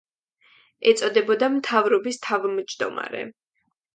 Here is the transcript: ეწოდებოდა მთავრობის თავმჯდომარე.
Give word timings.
ეწოდებოდა 0.91 1.51
მთავრობის 1.57 2.19
თავმჯდომარე. 2.25 3.21